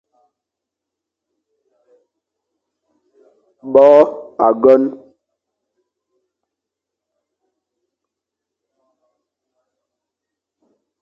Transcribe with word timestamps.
Bo 3.73 3.87
âgon. 4.45 4.81